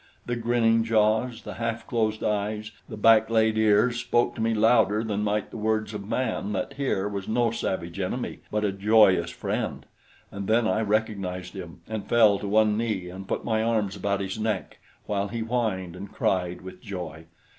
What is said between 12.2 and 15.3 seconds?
to one knee and put my arms about his neck while